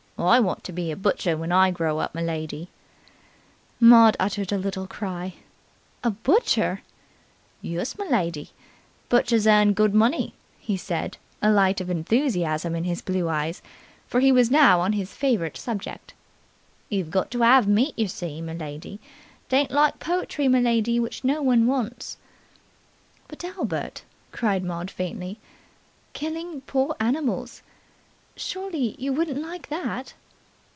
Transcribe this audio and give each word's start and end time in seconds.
"I 0.23 0.39
want 0.39 0.63
to 0.65 0.71
be 0.71 0.91
a 0.91 0.95
butcher 0.95 1.35
when 1.35 1.51
I 1.51 1.71
grow 1.71 1.97
up, 1.97 2.13
m'lady." 2.13 2.67
Maud 3.79 4.15
uttered 4.19 4.51
a 4.51 4.57
little 4.59 4.85
cry. 4.85 5.33
"A 6.03 6.11
butcher?" 6.11 6.83
"Yus, 7.63 7.95
m'lady. 7.95 8.51
Butchers 9.09 9.47
earn 9.47 9.73
good 9.73 9.95
money," 9.95 10.35
he 10.59 10.77
said, 10.77 11.17
a 11.41 11.49
light 11.49 11.81
of 11.81 11.89
enthusiasm 11.89 12.75
in 12.75 12.83
his 12.83 13.01
blue 13.01 13.29
eyes, 13.29 13.63
for 14.07 14.19
he 14.19 14.31
was 14.31 14.51
now 14.51 14.79
on 14.79 14.93
his 14.93 15.11
favourite 15.11 15.57
subject. 15.57 16.13
"You've 16.89 17.09
got 17.09 17.31
to 17.31 17.41
'ave 17.43 17.67
meat, 17.67 17.97
yer 17.97 18.05
see, 18.05 18.41
m'lady. 18.43 18.99
It 19.49 19.55
ain't 19.55 19.71
like 19.71 19.97
poetry, 19.99 20.45
m'lady, 20.47 20.99
which 20.99 21.23
no 21.23 21.41
one 21.41 21.65
wants." 21.65 22.17
"But, 23.27 23.43
Albert," 23.43 24.03
cried 24.31 24.63
Maud 24.63 24.91
faintly. 24.91 25.39
"Killing 26.13 26.61
poor 26.67 26.95
animals. 26.99 27.63
Surely 28.37 28.95
you 28.97 29.11
wouldn't 29.11 29.39
like 29.39 29.67
that?" 29.67 30.13